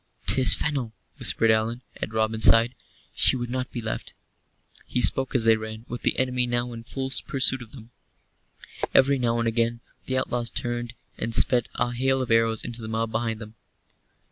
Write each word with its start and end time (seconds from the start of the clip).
"'Tis 0.25 0.55
Fennel," 0.55 0.93
whispered 1.19 1.51
Allan, 1.51 1.83
at 1.97 2.11
Robin's 2.11 2.45
side. 2.45 2.73
"She 3.13 3.35
would 3.35 3.51
not 3.51 3.69
be 3.71 3.83
left." 3.83 4.15
He 4.87 4.99
spoke 4.99 5.35
as 5.35 5.43
they 5.43 5.55
ran, 5.57 5.85
with 5.87 6.01
the 6.01 6.17
enemy 6.17 6.47
now 6.47 6.73
in 6.73 6.81
full 6.83 7.11
pursuit 7.27 7.61
of 7.61 7.71
them. 7.73 7.91
Every 8.95 9.19
now 9.19 9.37
and 9.37 9.47
again 9.47 9.79
the 10.07 10.17
outlaws 10.17 10.49
turned 10.49 10.95
and 11.19 11.35
sped 11.35 11.69
a 11.75 11.93
hail 11.93 12.19
of 12.19 12.31
arrows 12.31 12.63
into 12.63 12.81
the 12.81 12.87
mob 12.87 13.11
behind 13.11 13.39
them. 13.39 13.53